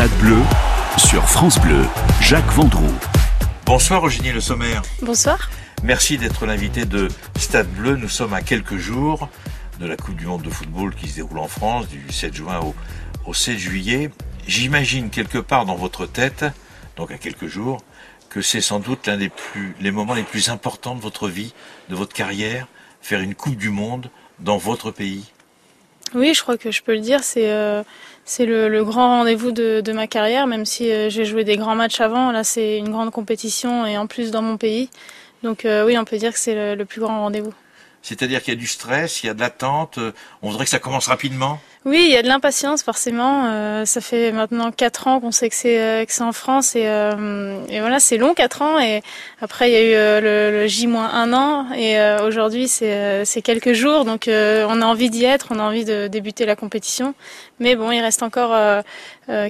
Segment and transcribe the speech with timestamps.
[0.00, 0.38] Stade Bleu
[0.96, 1.84] sur France Bleu,
[2.22, 2.98] Jacques Vendroux.
[3.66, 4.80] Bonsoir Eugénie Le Sommaire.
[5.02, 5.50] Bonsoir.
[5.82, 7.08] Merci d'être l'invité de
[7.38, 7.96] Stade Bleu.
[7.96, 9.28] Nous sommes à quelques jours
[9.78, 12.60] de la Coupe du Monde de football qui se déroule en France du 7 juin
[12.60, 12.74] au,
[13.26, 14.08] au 7 juillet.
[14.46, 16.46] J'imagine quelque part dans votre tête,
[16.96, 17.82] donc à quelques jours,
[18.30, 21.52] que c'est sans doute l'un des plus, les moments les plus importants de votre vie,
[21.90, 22.68] de votre carrière,
[23.02, 24.08] faire une Coupe du Monde
[24.38, 25.30] dans votre pays.
[26.14, 27.22] Oui, je crois que je peux le dire.
[27.22, 27.82] C'est euh,
[28.30, 32.00] c'est le, grand rendez-vous de, ma carrière, même si euh, j'ai joué des grands matchs
[32.00, 32.30] avant.
[32.30, 34.88] Là, c'est une grande compétition et en plus dans mon pays.
[35.42, 37.52] Donc euh, oui, on peut dire que c'est le, le plus grand rendez-vous.
[38.02, 40.12] C'est-à-dire qu'il y a du stress, il y a de l'attente, euh,
[40.42, 41.60] on voudrait que ça commence rapidement.
[41.86, 43.46] Oui, il y a de l'impatience forcément.
[43.46, 47.58] Euh, ça fait maintenant quatre ans qu'on sait que c'est euh, en France et, euh,
[47.70, 49.00] et voilà, c'est long quatre ans et
[49.40, 52.68] après il y a eu euh, le, le J moins un an et euh, aujourd'hui
[52.68, 56.06] c'est euh, c'est quelques jours donc on a envie d'y être, on a envie de
[56.06, 57.14] débuter la compétition.
[57.60, 58.54] Mais bon, il reste encore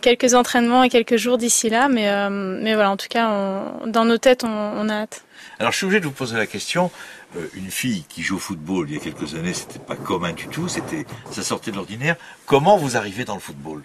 [0.03, 4.05] quelques entraînements et quelques jours d'ici là, mais mais voilà, en tout cas, on- dans
[4.05, 5.23] nos têtes, on, on a hâte.
[5.59, 6.91] Alors je suis obligé de vous poser la question.
[7.37, 10.33] Euh, une fille qui joue au football il y a quelques années, c'était pas commun
[10.33, 12.17] du tout, c'était ça sortait de l'ordinaire.
[12.45, 13.85] Comment vous arrivez dans le football?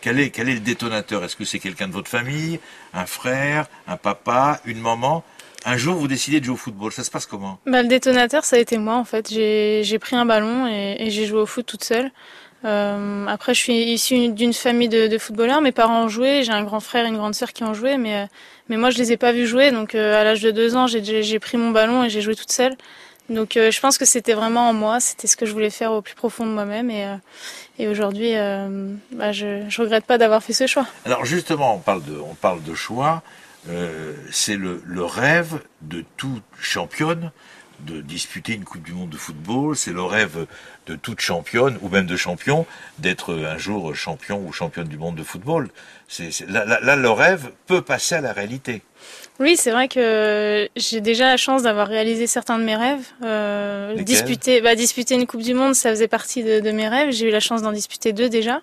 [0.00, 1.22] Quel est, quel est le détonateur?
[1.22, 2.58] Est-ce que c'est quelqu'un de votre famille,
[2.94, 5.24] un frère, un papa, une maman?
[5.66, 6.92] Un jour, vous décidez de jouer au football.
[6.92, 7.58] Ça se passe comment?
[7.66, 9.28] Bah, le détonateur, ça a été moi en fait.
[9.30, 12.10] J'ai pris un ballon et, et j'ai joué au foot toute seule.
[12.64, 15.60] Euh, après, je suis issue d'une famille de, footballeurs.
[15.60, 16.42] Mes parents ont joué.
[16.42, 18.26] J'ai un grand frère et une grande sœur qui ont joué, mais euh,
[18.68, 19.70] mais moi, je les ai pas vus jouer.
[19.70, 22.50] Donc, euh, à l'âge de deux ans, j'ai pris mon ballon et j'ai joué toute
[22.50, 22.76] seule.
[23.28, 25.00] Donc, je pense que c'était vraiment en moi.
[25.00, 26.90] C'était ce que je voulais faire au plus profond de moi-même.
[26.90, 27.06] Et
[27.78, 28.32] et aujourd'hui,
[29.12, 30.86] bah, je je regrette pas d'avoir fait ce choix.
[31.04, 33.22] Alors justement, on parle de, on parle de choix.
[34.30, 37.32] C'est le, le rêve de toute championne
[37.80, 39.76] de disputer une Coupe du Monde de football.
[39.76, 40.46] C'est le rêve
[40.86, 42.66] de toute championne ou même de champion
[42.98, 45.68] d'être un jour champion ou championne du monde de football.
[46.08, 48.82] C'est, là, là, là, le rêve peut passer à la réalité.
[49.38, 53.06] Oui, c'est vrai que j'ai déjà la chance d'avoir réalisé certains de mes rêves.
[53.22, 57.10] Euh, disputer, bah, disputer une Coupe du Monde, ça faisait partie de, de mes rêves.
[57.10, 58.62] J'ai eu la chance d'en disputer deux déjà.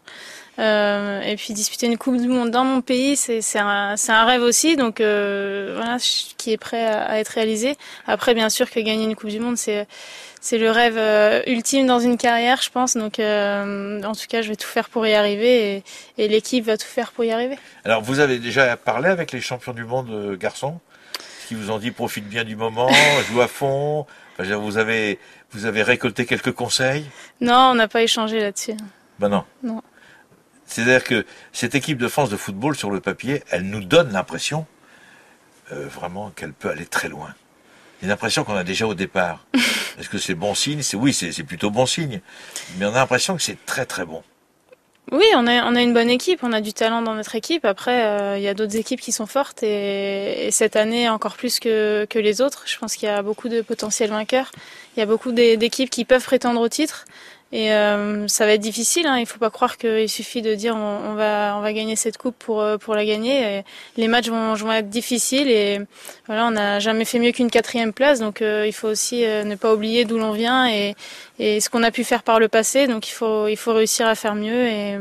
[0.60, 4.76] Euh, et puis disputer une Coupe du Monde dans mon pays, c'est un, rêve aussi,
[4.76, 5.98] donc euh, voilà,
[6.38, 7.76] qui est prêt à, à être réalisé.
[8.06, 9.88] Après, bien sûr que gagner une Coupe du Monde, c'est
[10.42, 12.98] c'est le rêve euh, ultime dans une carrière, je pense.
[12.98, 15.84] Donc, euh, en tout cas, je vais tout faire pour y arriver, et,
[16.18, 17.58] et l'équipe va tout faire pour y arriver.
[17.86, 20.80] Alors vous avez déjà parlé avec les champions du monde garçons
[21.48, 22.90] qui vous ont dit profite bien du moment,
[23.32, 24.06] joue à fond.
[24.38, 25.20] Enfin, vous avez,
[25.52, 27.06] vous avez récolté quelques conseils?
[27.42, 28.74] Non, on n'a pas échangé là-dessus.
[29.20, 29.44] Ben non.
[29.62, 29.82] Non.
[30.66, 34.66] C'est-à-dire que cette équipe de France de football sur le papier, elle nous donne l'impression
[35.72, 37.34] euh, vraiment qu'elle peut aller très loin.
[38.02, 39.46] Une impression qu'on a déjà au départ.
[40.00, 40.82] Est-ce que c'est bon signe?
[40.82, 42.22] C'est oui, c'est plutôt bon signe.
[42.78, 44.24] Mais on a l'impression que c'est très très bon.
[45.12, 47.66] Oui, on a, on a une bonne équipe, on a du talent dans notre équipe.
[47.66, 51.36] Après, euh, il y a d'autres équipes qui sont fortes et, et cette année encore
[51.36, 52.64] plus que, que les autres.
[52.66, 54.52] Je pense qu'il y a beaucoup de potentiels vainqueurs.
[54.96, 57.06] Il y a beaucoup d'é- d'équipes qui peuvent prétendre au titre.
[57.54, 59.06] Et euh, ça va être difficile.
[59.06, 59.20] Hein.
[59.20, 62.78] Il faut pas croire qu'il suffit de dire on, va gagner cette coupe pour euh,
[62.88, 63.64] la gagner.
[63.96, 65.80] Les matchs vont, être difficiles et
[66.26, 68.20] voilà, on n'a jamais fait mieux qu'une quatrième place.
[68.20, 70.96] Donc euh, il faut aussi ne pas oublier d'où l'on vient et
[71.38, 72.88] ce qu'on a pu faire par le passé.
[72.88, 73.14] Donc il
[73.56, 74.98] faut réussir à faire mieux et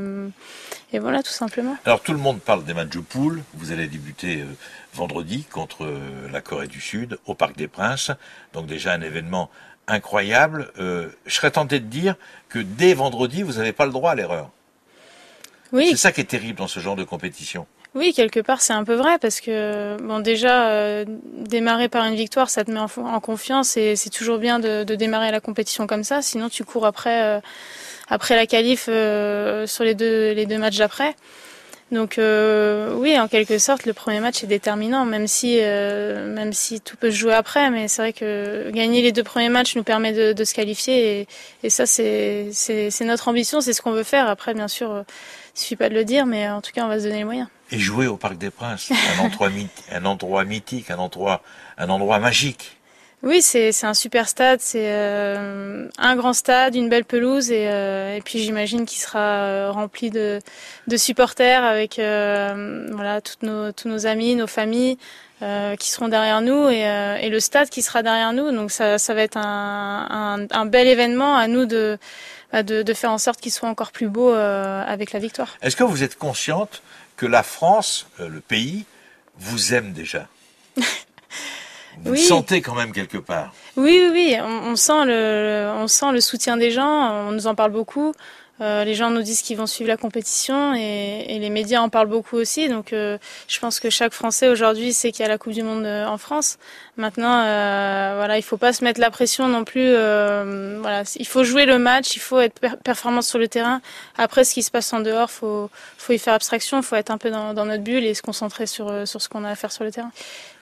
[0.94, 1.74] et voilà tout simplement.
[1.86, 3.42] Alors tout le monde parle des matchs de poule.
[3.54, 4.44] Vous allez débuter
[4.92, 5.90] vendredi contre
[6.30, 8.10] la Corée du Sud au Parc des Princes.
[8.52, 9.48] Donc déjà un événement
[9.88, 10.70] incroyable.
[10.78, 12.16] Euh, je serais tenté de dire
[12.48, 14.50] que dès vendredi, vous n'avez pas le droit à l'erreur.
[15.72, 17.66] Oui, C'est ça qui est terrible dans ce genre de compétition.
[17.94, 22.14] Oui, quelque part, c'est un peu vrai parce que bon, déjà euh, démarrer par une
[22.14, 25.86] victoire, ça te met en, confiance et c'est toujours bien de, de démarrer la compétition
[25.86, 26.22] comme ça.
[26.22, 27.40] Sinon, tu cours après euh,
[28.08, 31.14] après la qualif euh, sur les deux les deux matchs d'après.
[31.92, 36.54] Donc euh, oui, en quelque sorte, le premier match est déterminant, même si euh, même
[36.54, 37.70] si tout peut se jouer après.
[37.70, 41.28] Mais c'est vrai que gagner les deux premiers matchs nous permet de, se qualifier et,
[41.62, 42.50] et ça, c'est
[43.02, 44.26] notre ambition, c'est ce qu'on veut faire.
[44.26, 45.02] Après, bien sûr, euh,
[45.54, 47.24] il suffit pas de le dire, mais en tout cas, on va se donner les
[47.24, 47.48] moyens.
[47.70, 51.42] Et jouer au Parc des Princes, un endroit, mythi- un endroit mythique, un endroit,
[51.76, 52.78] un endroit magique.
[53.22, 58.18] Oui, c'est un super stade, c'est euh, un grand stade, une belle pelouse et, euh,
[58.24, 60.40] puis j'imagine qu'il sera euh, rempli de,
[60.96, 63.38] supporters avec voilà tous
[63.88, 64.98] nos amis, nos familles
[65.78, 68.50] qui seront derrière nous et, le stade qui sera derrière nous.
[68.50, 71.98] Donc ça va être un, bel événement à nous de
[72.52, 75.56] bah, de, faire en sorte qu'il soit encore plus beau avec la victoire.
[75.62, 76.82] Est-ce que vous êtes consciente
[77.16, 78.84] que la France, le pays,
[79.38, 80.26] vous aime déjà?
[82.04, 82.18] Vous Oui.
[82.18, 83.52] sentez quand même quelque part.
[83.76, 87.46] Oui, oui, oui, on, on sent le, on sent le soutien des gens, on nous
[87.46, 88.12] en parle beaucoup.
[88.60, 91.88] Euh, les gens nous disent qu'ils vont suivre la compétition et, et, les médias en
[91.88, 92.68] parlent beaucoup aussi.
[92.68, 93.18] Donc euh,
[93.48, 96.06] je pense que chaque Français aujourd'hui sait qu'il y a la Coupe du Monde euh,
[96.06, 96.58] en France.
[96.96, 99.80] Maintenant, euh, voilà, il faut pas se mettre la pression non plus.
[99.82, 103.80] Euh, voilà, il faut jouer le match, il faut être per performant sur le terrain.
[104.16, 105.68] Après, ce qui se passe en dehors, faut
[105.98, 108.66] faut y faire abstraction, faut être un peu dans, dans notre bulle et se concentrer
[108.66, 110.12] sur sur ce qu'on a à faire sur le terrain.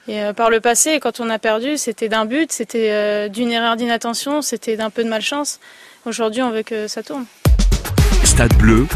[0.09, 3.53] Et euh, par le passé, quand on a perdu, c'était d'un but, c'était euh, d'une
[3.53, 5.61] erreur d'inattention, c'était d'un peu de malchance.
[6.07, 7.27] Aujourd'hui, on veut que ça tourne.
[8.41, 8.87] Stade bleu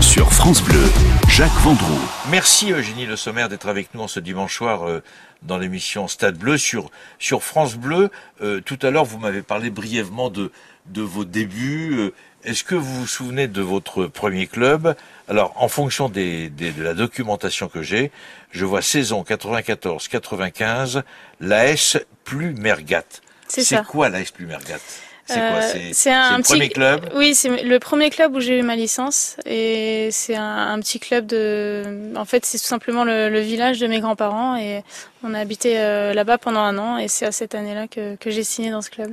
[0.00, 0.84] sur France Bleu,
[1.26, 1.98] Jacques Vendroux.
[2.30, 5.02] Merci Eugénie Le Sommer d'être avec nous en ce dimanche soir euh,
[5.42, 6.88] dans l'émission Stade bleu sur,
[7.18, 8.12] sur France Bleu.
[8.42, 10.52] Euh, tout à l'heure, vous m'avez parlé brièvement de,
[10.86, 11.98] de vos débuts.
[11.98, 12.14] Euh,
[12.44, 14.94] Est-ce que vous vous souvenez de votre premier club?
[15.26, 18.12] Alors, en fonction des, des, de la documentation que j'ai,
[18.52, 21.02] je vois saison 94-95,
[21.40, 23.02] l'AS plus Mergat.
[23.48, 23.82] C'est ça.
[23.82, 24.78] quoi l'AS plus Mergat
[25.26, 27.08] c'est Euh, quoi C'est c'est un le petit- premier club?
[27.14, 30.98] Oui, c'est le premier club où j'ai eu ma licence et c'est un, un petit
[31.00, 32.12] club de.
[32.16, 34.82] En fait, c'est tout simplement le, le village de mes grands-parents et
[35.22, 38.30] on a habité euh, là-bas pendant un an et c'est à cette année-là que, que
[38.30, 39.12] j'ai signé dans ce club.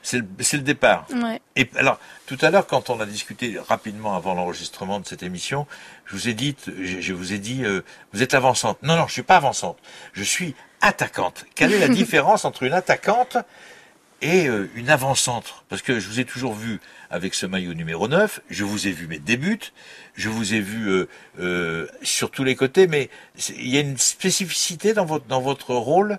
[0.00, 0.18] C'est
[0.56, 1.06] le, départ.
[1.12, 1.40] Ouais.
[1.56, 5.66] Et alors, tout à l'heure, quand on a discuté rapidement avant l'enregistrement de cette émission,
[6.06, 8.78] je vous ai dit, je, je vous ai dit, euh, vous êtes avançante.
[8.82, 9.76] Non, non, je suis pas avançante.
[10.14, 11.44] Je suis attaquante.
[11.56, 13.36] Quelle est la différence entre une attaquante
[14.20, 16.80] et euh, une avançante Parce que je vous ai toujours vu
[17.10, 19.60] avec ce maillot numéro 9, je vous ai vu mes débuts,
[20.14, 21.08] je vous ai vu euh,
[21.40, 23.08] euh, sur tous les côtés, mais
[23.56, 26.18] il y a une spécificité dans votre, dans votre rôle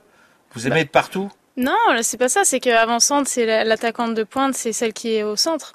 [0.54, 1.30] Vous aimez être partout?
[1.58, 2.46] Non, c'est pas ça.
[2.46, 5.74] C'est que avançante, c'est la- l'attaquante de pointe, c'est celle qui est au centre.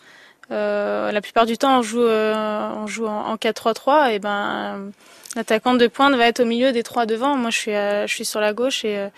[0.50, 2.34] Euh, la plupart du temps, on joue, euh,
[2.76, 4.90] on joue en, en 4-3-3 et ben
[5.36, 7.36] l'attaquante de pointe va être au milieu des trois devant.
[7.36, 9.08] Moi, je suis, je suis sur la gauche et euh,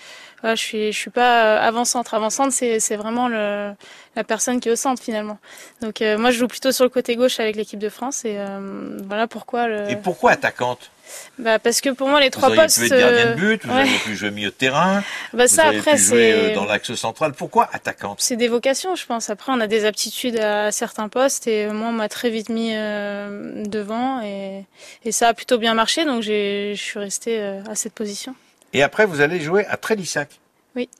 [0.42, 2.14] voilà, je suis, je suis pas euh, avant-centre.
[2.14, 3.72] Avant-centre, c'est, c'est vraiment le,
[4.16, 5.38] la personne qui est au centre finalement.
[5.80, 8.36] Donc euh, moi, je joue plutôt sur le côté gauche avec l'équipe de France et
[8.38, 9.66] euh, voilà pourquoi.
[9.68, 9.90] Le...
[9.90, 10.90] Et pourquoi attaquante?
[11.38, 12.80] Bah parce que pour moi, les Vous trois postes.
[12.80, 13.82] pu être gardien de euh, but, vous ouais.
[13.82, 16.54] auriez pu jouer milieu de terrain, Bah vous ça auriez après, pu jouer c'est euh,
[16.56, 17.32] dans l'axe central.
[17.32, 18.20] Pourquoi attaquante?
[18.20, 19.30] C'est des vocations, je pense.
[19.30, 22.72] Après, on a des aptitudes à certains postes et moi, on m'a très vite mis
[22.74, 24.64] euh, devant et,
[25.04, 28.34] et ça a plutôt bien marché, donc j'ai- je suis restée euh, à cette position.
[28.76, 30.38] Et après, vous allez jouer à Trélissac.
[30.74, 30.90] Oui.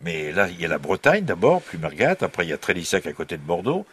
[0.00, 2.16] Mais là, il y a la Bretagne d'abord, plus Mergat.
[2.22, 3.84] Après, il y a Trélissac à côté de Bordeaux.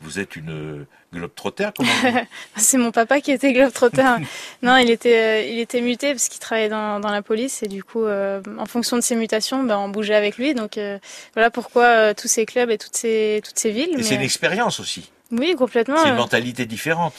[0.00, 2.16] Vous êtes une euh, globe-trotter, comment dit
[2.56, 4.04] C'est mon papa qui était globetrotter.
[4.62, 7.66] non, il était, euh, il était muté parce qu'il travaillait dans, dans la police et
[7.66, 10.54] du coup, euh, en fonction de ses mutations, ben, on bougeait avec lui.
[10.54, 11.00] Donc euh,
[11.34, 13.90] voilà pourquoi tous ces clubs et toutes ces, toutes ces villes.
[13.94, 15.10] Et mais- c'est une expérience aussi.
[15.32, 15.96] Oui, complètement.
[16.00, 17.12] C'est une mentalité différente.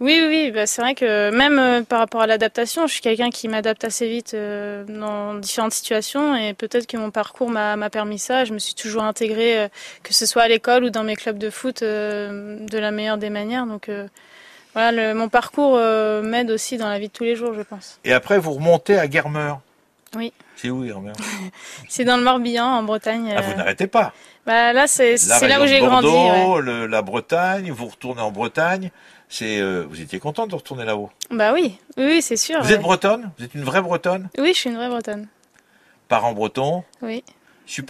[0.00, 0.50] Oui, oui.
[0.50, 3.82] Bah, c'est vrai que même euh, par rapport à l'adaptation, je suis quelqu'un qui m'adapte
[3.84, 8.44] assez vite euh, dans différentes situations et peut-être que mon parcours m'a permis ça.
[8.44, 9.68] Je me suis toujours intégrée, euh,
[10.02, 13.30] que ce soit à l'école ou dans mes clubs de foot, de la meilleure des
[13.30, 13.66] manières.
[13.66, 13.90] Donc
[14.74, 15.78] voilà, mon parcours
[16.22, 17.98] m'aide aussi dans la vie de tous les jours, je pense.
[18.04, 19.60] Et après, vous remontez à Guermeur.
[20.14, 20.32] Oui.
[20.56, 21.14] C'est où, Guermeur
[21.88, 23.34] C'est dans le Morbihan, en Bretagne.
[23.36, 24.12] Ah, vous euh, n'arrêtez pas.
[24.46, 26.06] bah, là, c'est là où j'ai grandi.
[26.06, 26.62] Bordeaux, ouais.
[26.62, 28.90] le- la Bretagne, vous retournez en Bretagne.
[29.28, 31.10] C'est, euh, vous étiez contente de retourner là-haut?
[31.30, 32.60] Bah oui, oui, c'est sûr.
[32.62, 32.74] Vous ouais.
[32.74, 33.30] êtes bretonne?
[33.38, 34.28] Vous êtes une vraie bretonne?
[34.38, 35.26] Oui, je suis une vraie Bretonne.
[36.08, 36.84] Parents bretons?
[37.02, 37.24] Oui.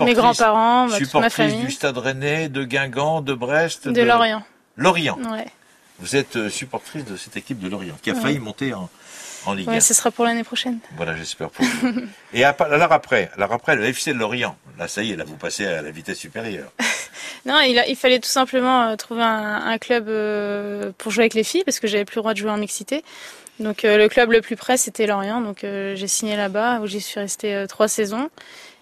[0.01, 1.59] Mes grands-parents, bah, ma famille.
[1.61, 4.43] du Stade Rennais, de Guingamp, de Brest, De Lorient.
[4.77, 5.19] Lorient.
[5.31, 5.47] Ouais.
[5.99, 8.21] Vous êtes euh, supportrice de cette équipe de Lorient qui a Ouais.
[8.21, 8.89] failli monter en,
[9.47, 9.73] en Ligue 1.
[9.73, 10.79] Ouais, ce sera pour l'année prochaine.
[10.97, 11.93] Voilà, j'espère pour vous.
[12.35, 14.57] Et à- alors après, alors après, le FC de Lorient.
[14.79, 16.71] Là, ça y est, là, vous passez à la vitesse supérieure.
[17.45, 21.23] Non, il, a, il fallait tout simplement euh, trouver un, un club euh, pour jouer
[21.23, 23.05] avec les filles parce que j'avais plus le droit de jouer en mixité.
[23.61, 27.01] Donc euh, le club le plus près c'était Lorient, donc j'ai signé là-bas où j'y
[27.01, 28.31] suis restée trois saisons.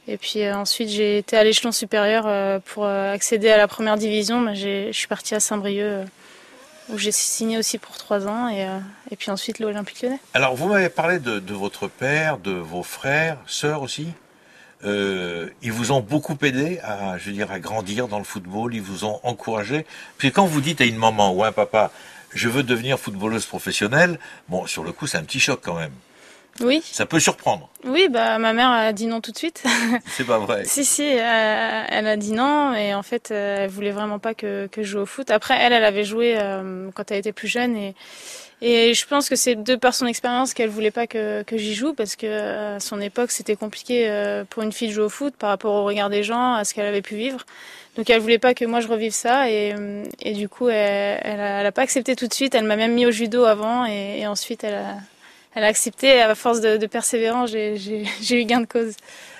[0.09, 3.69] Et puis euh, ensuite j'ai été à l'échelon supérieur euh, pour euh, accéder à la
[3.69, 4.41] première division.
[4.41, 6.07] Bah, j'ai- je suis partie à Saint-Brieuc
[6.89, 8.79] où j'ai signé aussi pour trois ans et, euh,
[9.11, 10.21] et puis ensuite l'Olympique Lyonnais.
[10.35, 14.09] Alors, vous m'avez parlé de, votre père, de vos frères, sœurs aussi.
[14.85, 18.75] Euh, ils vous ont beaucoup aidé à, je dire, à grandir dans le football.
[18.75, 19.87] Ils vous ont encouragé.
[20.19, 21.91] Puis quand vous dites à une maman ou à un papa,
[22.35, 25.93] je veux devenir footballeuse professionnelle, bon, sur le coup, c'est un petit choc quand même.
[26.61, 27.69] Oui, Ça peut surprendre.
[27.85, 29.65] oui, bah ma mère a dit non tout de suite.
[30.07, 30.63] C'est pas vrai.
[30.65, 34.35] Si, si, euh, elle a dit non et en fait, euh, elle voulait vraiment pas
[34.35, 35.31] que, que je joue au foot.
[35.31, 37.95] Après, elle, elle avait joué euh, quand elle était plus jeune et,
[38.63, 41.75] et je pense que c'est de par son expérience qu'elle voulait pas que, que j'y
[41.75, 44.09] joue parce que à son époque, c'était compliqué
[44.49, 46.73] pour une fille de jouer au foot par rapport au regard des gens, à ce
[46.73, 47.45] qu'elle avait pu vivre.
[47.97, 49.75] Donc elle voulait pas que moi je revive ça et,
[50.21, 52.55] et du coup, elle, elle, a, elle a pas accepté tout de suite.
[52.55, 54.97] Elle m'a même mis au judo avant et, et ensuite elle a,
[55.55, 56.21] elle a accepté.
[56.21, 58.95] À force de, de persévérance, j'ai eu gain de cause.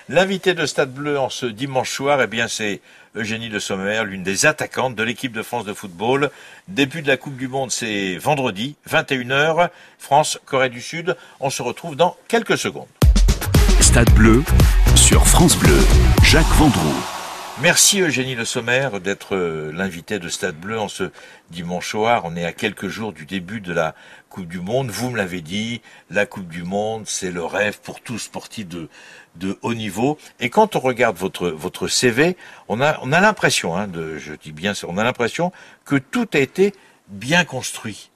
[0.07, 2.81] L'invité de Stade Bleu en ce dimanche soir, eh bien, c'est
[3.15, 6.29] Eugénie Le Sommer, l'une des attaquantes de l'équipe de France de football.
[6.67, 9.69] Début de la Coupe du Monde, c'est vendredi, 21h.
[9.97, 11.15] France, Corée du Sud.
[11.39, 12.87] On se retrouve dans quelques secondes.
[13.79, 14.43] Stade Bleu
[14.95, 15.79] sur France Bleu.
[16.23, 17.14] Jacques Vendroux.
[17.61, 21.09] Merci Eugénie Le Sommer d'être euh, l'invité de Stade Bleu en ce
[21.51, 22.23] dimanche soir.
[22.25, 23.95] On est à quelques jours du début de la
[24.29, 24.89] Coupe du Monde.
[24.89, 28.89] Vous me l'avez dit, la Coupe du Monde, c'est le rêve pour tout sportif de,
[29.61, 30.17] haut niveau.
[30.41, 32.35] Et quand on regarde votre, CV,
[32.67, 35.53] on a, on a l'impression, hein, je dis bien, on a l'impression
[35.85, 36.73] que tout a été
[37.07, 38.11] bien construit.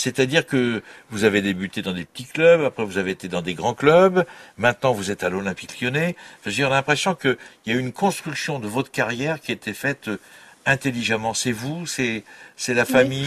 [0.00, 3.54] C'est-à-dire que vous avez débuté dans des petits clubs, après vous avez été dans des
[3.54, 4.24] grands clubs,
[4.56, 6.16] maintenant vous êtes à l'Olympique lyonnais.
[6.40, 10.08] Enfin, a l'impression qu'il y a une construction de votre carrière qui a été faite
[10.08, 10.16] euh,
[10.64, 11.34] intelligemment.
[11.34, 12.24] C'est vous, c'est
[12.56, 13.26] c'est la famille,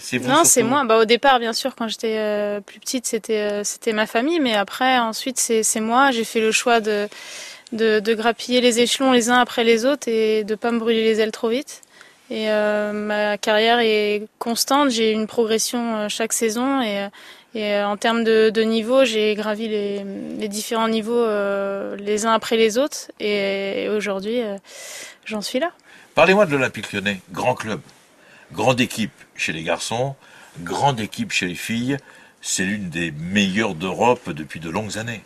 [0.00, 0.28] c'est vous.
[0.28, 0.84] Non, c'est moi.
[0.84, 4.38] Bah au départ, bien sûr, quand j'étais euh, plus petite, c'était euh, c'était ma famille,
[4.38, 6.12] mais après, ensuite, c'est moi.
[6.12, 7.08] J'ai fait le choix de,
[7.72, 11.02] de de grappiller les échelons les uns après les autres et de pas me brûler
[11.02, 11.82] les ailes trop vite.
[12.30, 14.90] Et euh, ma carrière est constante.
[14.90, 17.08] J'ai une progression euh, chaque saison et,
[17.54, 20.04] et euh, en termes de, de niveau, j'ai gravi les,
[20.38, 21.26] les, différents niveaux
[21.96, 23.10] les uns après les autres.
[23.18, 24.40] Et, aujourd'hui,
[25.24, 25.72] j'en suis là.
[26.14, 27.80] Parlez-moi de l'Olympique lyonnais, grand club,
[28.52, 30.14] grande équipe chez les garçons,
[30.60, 31.96] grande équipe chez les filles.
[32.42, 35.22] C'est l'une des meilleures d'Europe depuis de longues années.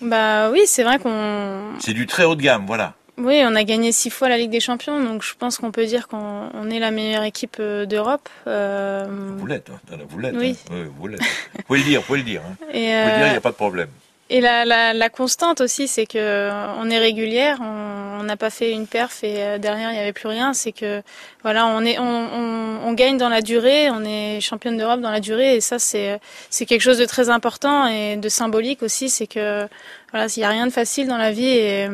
[0.00, 1.78] Bah oui, c'est vrai qu'on.
[1.80, 2.94] C'est du très haut de gamme, voilà.
[3.16, 5.86] Oui, on a gagné six fois la Ligue des Champions, donc je pense qu'on peut
[5.86, 8.28] dire qu'on est la meilleure équipe euh, d'Europe.
[8.46, 9.06] Euh...
[9.08, 9.96] Vous l'êtes, hein.
[10.08, 10.34] vous l'êtes.
[10.36, 10.56] Oui.
[10.70, 10.86] Hein.
[10.96, 11.20] vous l'êtes.
[11.20, 12.42] vous pouvez le dire, vous pouvez le dire.
[12.42, 12.56] Hein.
[12.72, 13.88] Et vous pouvez le dire, il n'y a pas de problème.
[14.30, 18.72] Et la, la, la constante aussi, c'est que on est régulière, on n'a pas fait
[18.72, 20.54] une perf et euh, derrière il n'y avait plus rien.
[20.54, 21.02] C'est que
[21.42, 25.10] voilà, on est, on, on, on, gagne dans la durée, on est championne d'Europe dans
[25.10, 29.10] la durée et ça c'est c'est quelque chose de très important et de symbolique aussi.
[29.10, 29.68] C'est que
[30.10, 31.86] voilà, il n'y a rien de facile dans la vie et,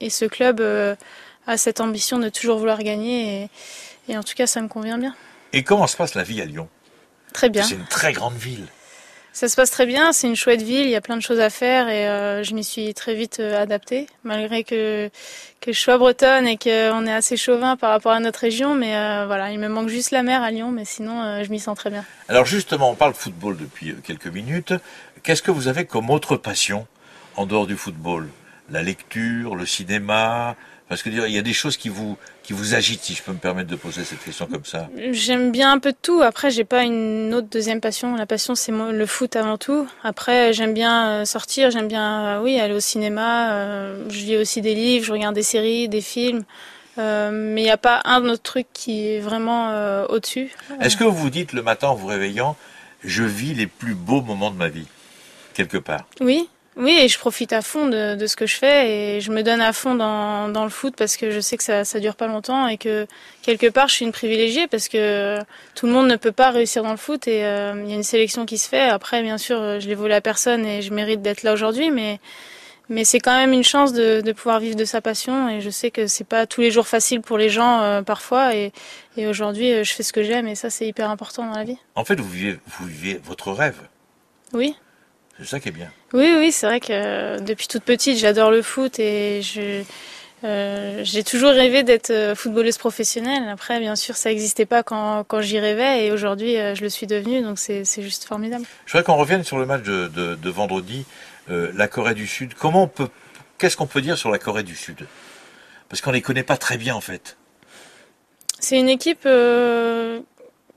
[0.00, 0.94] et ce club euh,
[1.46, 3.44] a cette ambition de toujours vouloir gagner
[4.08, 5.14] et, et en tout cas ça me convient bien.
[5.54, 6.68] Et comment se passe la vie à Lyon?
[7.32, 7.62] Très bien.
[7.62, 8.66] C'est une très grande ville.
[9.40, 11.40] Ça se passe très bien, c'est une chouette ville, il y a plein de choses
[11.40, 15.08] à faire et euh, je m'y suis très vite euh, adaptée, malgré que,
[15.62, 18.94] que je sois bretonne et qu'on est assez chauvin par rapport à notre région, mais
[18.94, 21.74] euh, voilà, il me manque juste la mer à Lyon, mais sinon je m'y sens
[21.74, 22.04] très bien.
[22.28, 24.74] Alors justement, on parle football depuis quelques minutes.
[25.22, 26.86] Qu'est-ce que vous avez comme autre passion
[27.36, 28.28] en dehors du football?
[28.68, 30.54] La lecture, le cinéma,
[30.90, 33.30] parce que il y a des choses qui vous qui vous agitent, si je peux
[33.30, 34.88] me permettre de poser cette question comme ça.
[35.12, 36.20] J'aime bien un peu de tout.
[36.20, 38.16] Après, j'ai pas une autre deuxième passion.
[38.16, 39.86] La passion, c'est le foot avant tout.
[40.02, 41.70] Après, j'aime bien euh, sortir.
[41.70, 43.52] J'aime bien, euh, oui, aller au cinéma.
[43.52, 45.04] Euh, je lis aussi des livres.
[45.04, 46.42] Je regarde des séries, des films.
[46.96, 49.68] mais il n'y a pas un autre truc qui est vraiment
[50.08, 50.50] au-dessus.
[50.80, 52.56] Est-ce que vous vous dites le matin en vous réveillant,
[53.04, 54.88] je vis les plus beaux moments de ma vie,
[55.54, 56.04] quelque part?
[56.20, 59.32] Oui, oui, et je profite à fond de, de, ce que je fais et je
[59.32, 61.98] me donne à fond dans, dans le foot parce que je sais que ça, ça
[61.98, 63.08] dure pas longtemps et que
[63.42, 65.38] quelque part je suis une privilégiée parce que
[65.74, 67.96] tout le monde ne peut pas réussir dans le foot et euh, il y a
[67.96, 68.88] une sélection qui se fait.
[68.88, 72.20] Après, bien sûr, je l'ai volé à personne et je mérite d'être là aujourd'hui, mais
[72.88, 75.70] mais c'est quand même une chance de, de, pouvoir vivre de sa passion et je
[75.70, 78.72] sais que c'est pas tous les jours facile pour les gens euh, parfois et,
[79.16, 81.64] et aujourd'hui euh, je fais ce que j'aime et ça c'est hyper important dans la
[81.64, 81.78] vie.
[81.94, 83.78] En fait, vous vivez, vous vivez votre rêve.
[84.52, 84.74] Oui.
[85.38, 85.90] C'est ça qui est bien.
[86.12, 89.82] Oui, oui, c'est vrai que euh, depuis toute petite, j'adore le foot et je,
[90.42, 93.48] euh, j'ai toujours rêvé d'être euh, footballeuse professionnelle.
[93.48, 97.06] Après, bien sûr, ça n'existait pas quand, quand j'y rêvais et aujourd'hui, je le suis
[97.06, 98.64] devenue, donc c'est, c'est juste formidable.
[98.86, 101.04] Je voudrais qu'on revienne sur le match de, de, de vendredi,
[101.48, 102.54] euh, la Corée du Sud.
[102.54, 103.08] Comment on peut,
[103.58, 105.06] qu'est-ce qu'on peut dire sur la Corée du Sud?
[105.88, 107.36] Parce qu'on les connaît pas très bien en fait.
[108.58, 110.20] C'est une équipe euh,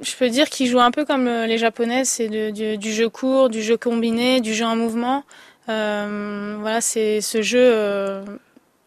[0.04, 3.62] je peux dire qu'ils jouent un peu comme les Japonais, c'est du, jeu court, du
[3.62, 5.24] jeu combiné, du jeu en mouvement.
[5.70, 8.24] Euh, voilà, c'est ce jeu, euh,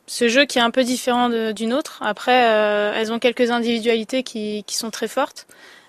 [0.07, 2.01] ce jeu qui est un peu différent d'une autre.
[2.03, 5.47] Après, euh, elles ont quelques individualités qui, qui sont très fortes,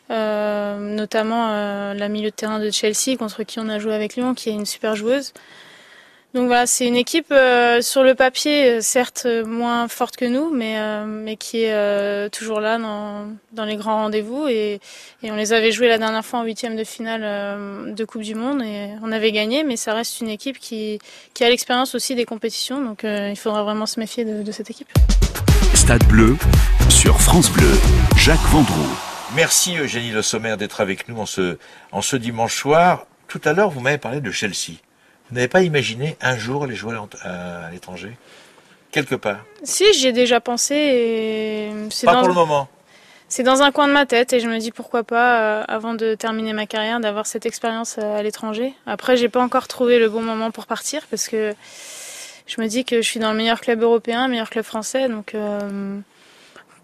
[0.09, 4.15] euh, notamment euh, la milieu de terrain de Chelsea contre qui on a joué avec
[4.15, 5.33] Lyon, qui est une super joueuse.
[6.33, 10.51] Donc voilà, c'est une équipe euh, sur le papier, euh, certes moins forte que nous,
[10.53, 14.47] mais, euh, mais qui est toujours là dans, dans les grands rendez-vous.
[14.47, 14.79] Et,
[15.23, 18.35] et, on les avait joués la dernière fois en huitième de finale de Coupe du
[18.35, 20.99] Monde et on avait gagné, mais ça reste une équipe qui,
[21.33, 22.83] qui a l'expérience aussi des compétitions.
[22.83, 24.89] Donc il faudra vraiment se méfier de, de, cette équipe.
[25.73, 26.35] Stade bleu
[26.89, 27.71] sur France Bleu,
[28.17, 28.95] Jacques Vendroux.
[29.35, 31.57] Merci Eugénie Le Sommer d'être avec nous en ce,
[31.91, 33.05] en ce dimanche soir.
[33.27, 34.79] Tout à l'heure, vous m'avez parlé de Chelsea.
[35.29, 38.17] Vous n'avez pas imaginé un jour les jouer à l'étranger?
[38.91, 39.43] Quelque part?
[39.63, 40.75] Si, j'y ai déjà pensé.
[40.75, 41.71] Et
[42.05, 42.69] pas pour le moment
[43.29, 45.93] c'est dans un coin de ma tête et je me dis pourquoi pas, euh, avant
[45.93, 48.73] de terminer ma carrière, d'avoir cette expérience à l'étranger.
[48.85, 51.53] Après, j'ai pas encore trouvé le bon moment pour partir parce que
[52.45, 55.35] je me dis que je suis dans le meilleur club européen, meilleur club français, donc
[55.35, 55.99] euh,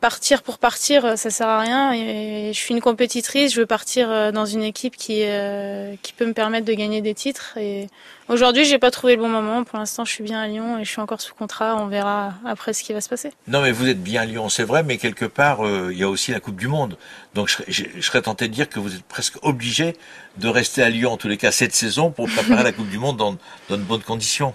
[0.03, 1.93] partir pour partir, ça sert à rien.
[1.93, 6.12] Et je suis une compétitrice, je veux partir euh, dans une équipe qui euh, qui
[6.12, 7.57] peut me permettre de gagner des titres.
[7.57, 7.88] Et
[8.27, 9.63] aujourd'hui, j'ai pas trouvé le bon moment.
[9.63, 11.77] Pour l'instant, je suis bien à Lyon et je suis encore sous contrat.
[11.77, 13.31] On verra après ce qui va se passer.
[13.48, 16.03] Non, mais vous êtes bien à Lyon, c'est vrai, mais quelque part, euh, il y
[16.03, 16.98] a aussi la Coupe du Monde.
[17.33, 19.95] Donc, je, je, je, serais tenté de dire que vous êtes presque obligé
[20.36, 22.98] de rester à Lyon, en tous les cas, cette saison, pour préparer la Coupe du
[22.98, 23.38] Monde dans,
[23.69, 24.53] dans de bonnes conditions.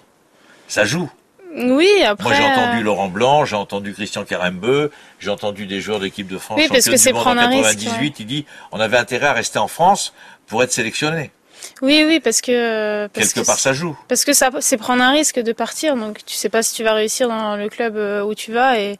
[0.67, 1.11] Ça joue.
[1.59, 2.25] Oui, après.
[2.25, 6.38] Moi, j'ai entendu Laurent Blanc, j'ai entendu Christian Carambeu, j'ai entendu des joueurs d'équipe de
[6.38, 6.59] France.
[6.61, 8.12] Oui, parce que c'est prendre en 98, risque, ouais.
[8.21, 10.12] il dit, on avait intérêt à rester en France
[10.47, 11.31] pour être sélectionné.
[11.83, 13.97] Oui, oui, parce que parce quelque que part ça joue.
[14.09, 16.85] Parce que ça, c'est prendre un risque de partir, donc tu sais pas si tu
[16.85, 18.97] vas réussir dans le club euh, où tu vas et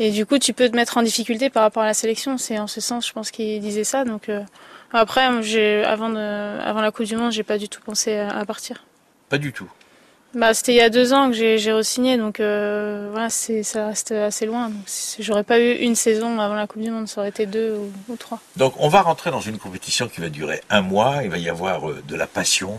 [0.00, 2.38] et du coup tu peux te mettre en difficulté par rapport à la sélection.
[2.38, 4.04] C'est en ce sens, je pense qu'il disait ça.
[4.04, 4.42] Donc euh,
[4.92, 8.36] après, j'ai avant de avant la Coupe du Monde, j'ai pas du tout pensé à,
[8.36, 8.84] à partir.
[9.28, 9.68] Pas du tout.
[10.34, 14.12] Bah, c'était il y a deux ans que j'ai re-signé, donc euh, voilà, ça reste
[14.12, 14.70] assez loin.
[15.18, 18.12] J'aurais pas eu une saison avant la Coupe du Monde, ça aurait été deux ou,
[18.12, 18.38] ou, trois.
[18.56, 21.20] Donc on va rentrer dans une compétition qui va durer un mois.
[21.24, 22.78] Il va y avoir euh, de la passion,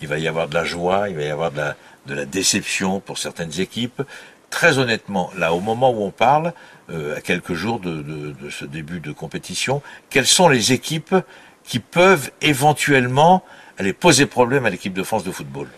[0.00, 1.76] il va y avoir de la joie, il va y avoir de la,
[2.06, 4.02] de la déception pour certaines équipes.
[4.48, 6.54] Très honnêtement, là, au moment où on parle,
[6.88, 11.14] euh, à quelques jours de, de, de ce début de compétition, quelles sont les équipes
[11.62, 13.44] qui peuvent éventuellement
[13.76, 15.68] aller poser problème à l'équipe de France de football?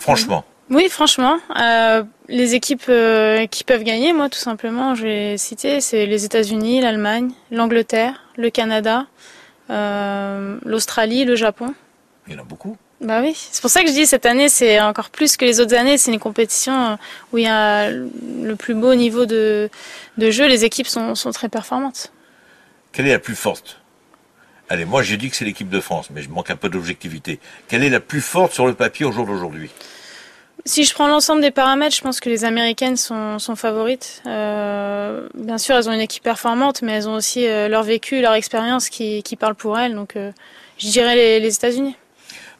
[0.00, 0.44] Franchement.
[0.70, 1.38] Oui, franchement.
[1.58, 6.24] Euh, les équipes euh, qui peuvent gagner, moi, tout simplement, je vais citer, c'est les
[6.24, 9.06] États-Unis, l'Allemagne, l'Angleterre, le Canada,
[9.68, 11.74] euh, l'Australie, le Japon.
[12.26, 12.76] Il y en a beaucoup.
[13.00, 15.58] Bah oui, c'est pour ça que je dis cette année, c'est encore plus que les
[15.58, 15.96] autres années.
[15.96, 16.98] C'est une compétition
[17.32, 19.70] où il y a le plus beau niveau de,
[20.18, 20.46] de jeu.
[20.46, 22.12] Les équipes sont, sont très performantes.
[22.92, 23.80] Quelle est la plus forte?
[24.70, 27.40] Allez, moi j'ai dit que c'est l'équipe de France, mais je manque un peu d'objectivité.
[27.68, 29.70] Quelle est la plus forte sur le papier au jour d'aujourd'hui
[30.66, 34.22] si je prends l'ensemble des paramètres, je pense que les Américaines sont, sont favorites.
[34.26, 38.20] Euh, bien sûr, elles ont une équipe performante, mais elles ont aussi euh, leur vécu,
[38.20, 39.94] leur expérience qui, qui parle pour elles.
[39.94, 40.32] Donc, euh,
[40.76, 41.96] je dirais les, les États-Unis.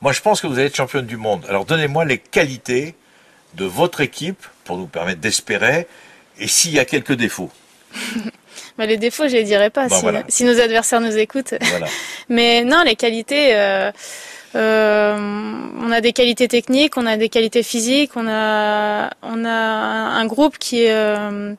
[0.00, 1.44] Moi, je pense que vous allez être championne du monde.
[1.46, 2.94] Alors, donnez-moi les qualités
[3.54, 5.86] de votre équipe pour nous permettre d'espérer.
[6.38, 7.50] Et s'il y a quelques défauts
[8.78, 10.22] bah, les défauts, je les dirais pas bah, si, voilà.
[10.28, 11.54] si, nos adversaires nous écoutent.
[11.60, 11.86] Voilà.
[12.28, 13.54] Mais non, les qualités.
[13.54, 13.90] Euh,
[14.56, 15.16] euh,
[15.80, 20.26] on a des qualités techniques, on a des qualités physiques, on a on a un
[20.26, 21.54] groupe qui euh,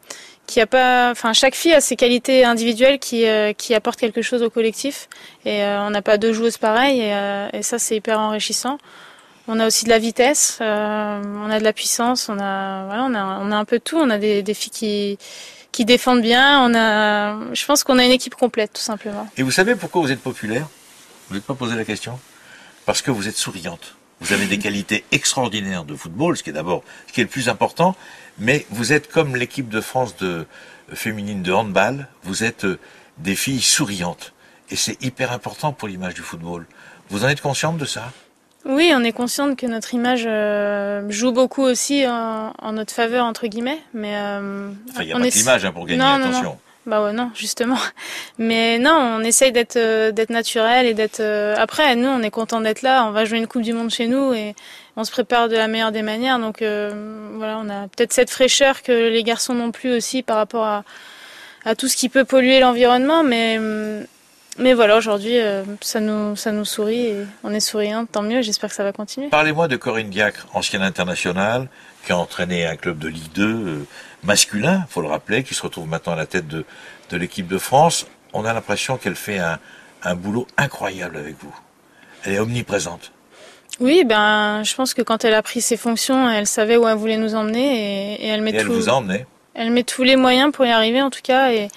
[0.52, 4.22] qui a pas, enfin chaque fille a ses qualités individuelles qui euh, qui apportent quelque
[4.22, 5.08] chose au collectif
[5.46, 8.78] et euh, on n'a pas deux joueuses pareilles et, euh, et ça c'est hyper enrichissant.
[9.48, 13.06] On a aussi de la vitesse, euh, on a de la puissance, on a voilà,
[13.06, 13.98] on a on a un peu de tout.
[13.98, 15.18] On a des, des filles qui
[15.72, 16.64] qui défendent bien.
[16.64, 19.28] On a, je pense qu'on a une équipe complète tout simplement.
[19.38, 20.68] Et vous savez pourquoi vous êtes populaire?
[21.30, 22.20] Vous n'êtes pas posé la question?
[22.86, 23.96] Parce que vous êtes souriante.
[24.20, 27.30] Vous avez des qualités extraordinaires de football, ce qui est d'abord ce qui est le
[27.30, 27.96] plus important.
[28.38, 30.46] Mais vous êtes comme l'équipe de France de
[30.94, 32.08] féminine de handball.
[32.24, 32.66] Vous êtes
[33.18, 34.34] des filles souriantes.
[34.70, 36.66] Et c'est hyper important pour l'image du football.
[37.10, 38.12] Vous en êtes consciente de ça?
[38.66, 43.26] Oui, on est consciente que notre image euh, joue beaucoup aussi en, en, notre faveur
[43.26, 45.36] entre guillemets, mais euh, enfin, il n'y a pas est...
[45.36, 46.00] l'image hein, pour gagner.
[46.00, 46.44] Non, attention.
[46.44, 46.58] Non, non.
[46.88, 47.78] Bah ouais, non, justement.
[48.40, 51.20] Mais non, on essaye d'être euh, d'être naturel et d'être.
[51.20, 53.06] Euh, après, nous, on est content d'être là.
[53.06, 54.56] On va jouer une Coupe du Monde chez nous et
[54.96, 56.40] on se prépare de la meilleure des manières.
[56.40, 60.38] Donc euh, voilà, on a peut-être cette fraîcheur que les garçons n'ont plus aussi par
[60.38, 60.84] rapport à
[61.64, 63.60] à tout ce qui peut polluer l'environnement, mais
[64.58, 68.42] mais voilà, aujourd'hui, euh, ça, nous, ça nous sourit et on est souriant, tant mieux,
[68.42, 69.30] j'espère que ça va continuer.
[69.30, 71.68] Parlez-moi de Corinne Diacre, ancienne internationale,
[72.06, 73.88] qui a entraîné un club de Ligue 2 euh,
[74.24, 76.66] masculin, faut le rappeler, qui se retrouve maintenant à la tête de,
[77.10, 78.08] de l'équipe de France.
[78.34, 79.60] On a l'impression qu'elle fait un,
[80.04, 81.56] un boulot incroyable avec vous.
[82.26, 83.12] Elle est omniprésente.
[83.80, 86.98] Oui, ben, je pense que quand elle a pris ses fonctions, elle savait où elle
[86.98, 89.26] voulait nous emmener et, et elle met et elle tout, vous a emmené.
[89.54, 91.70] Elle met tous les moyens pour y arriver, en tout cas, et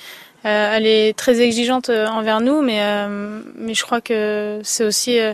[0.45, 5.19] elle est très exigeante euh, envers nous, mais, euh, mais je crois que c'est aussi
[5.19, 5.33] euh,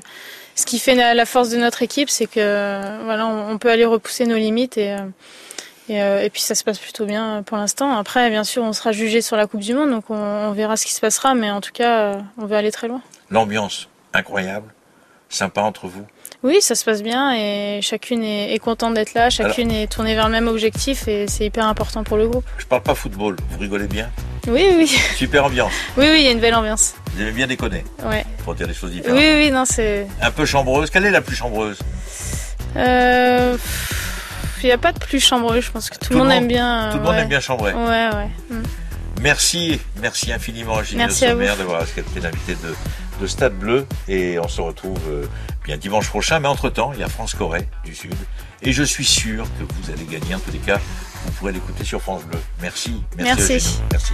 [0.55, 4.27] ce qui fait la, force de notre équipe, c'est que voilà, on, peut aller repousser
[4.27, 4.97] nos limites et,
[5.89, 7.97] et, et, puis ça se passe plutôt bien pour l'instant.
[7.97, 10.77] Après, bien sûr, on sera jugé sur la Coupe du Monde, donc on, on, verra
[10.77, 13.01] ce qui se passera, mais en tout cas, on veut aller très loin.
[13.31, 14.75] L'ambiance incroyable,
[15.31, 16.05] sympa entre vous.
[16.43, 19.87] Oui, ça se passe bien et chacune est, est contente d'être là, chacune Alors, est
[19.89, 22.45] tournée vers le même objectif et c'est hyper important pour le groupe.
[22.57, 24.09] Je parle pas football, vous rigolez bien
[24.49, 24.87] Oui, oui.
[25.17, 25.73] Super ambiance.
[25.99, 26.95] Oui, oui, il y a une belle ambiance.
[27.13, 28.25] Vous aimez bien déconner Ouais.
[28.45, 29.19] Pour dire des choses différentes.
[29.19, 30.07] Oui, oui, non, c'est.
[30.23, 30.89] Un peu chambreuse.
[30.89, 31.79] Quelle est la plus chambreuse
[32.77, 33.57] Euh.
[34.63, 36.47] Il n'y a pas de plus chambreux, je pense que tout, tout le monde, aime
[36.47, 36.91] bien.
[36.93, 37.73] Tout le monde aime bien chambrer.
[37.73, 38.29] Ouais, ouais.
[38.51, 38.63] Mm.
[39.23, 42.75] Merci, merci infiniment Gilles Sommer d'avoir accepté l'invité de,
[43.21, 45.27] de Stade Bleu et on se retrouve euh,
[45.65, 46.41] bien dimanche prochain.
[46.41, 48.15] Mais entre-temps, il y a France-Corée du Sud
[48.63, 50.35] et je suis sûr que vous allez gagner.
[50.35, 50.81] En tous les cas,
[51.25, 52.39] vous pourrez l'écouter sur France Bleu.
[52.61, 53.33] Merci, merci.
[53.39, 53.53] Merci.
[53.55, 53.83] Eugénie.
[53.93, 54.13] merci.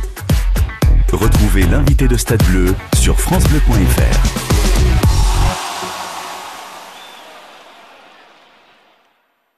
[1.13, 5.16] Retrouvez l'invité de Stade Bleu sur francebleu.fr.